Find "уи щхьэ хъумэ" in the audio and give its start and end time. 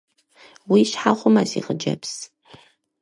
0.71-1.43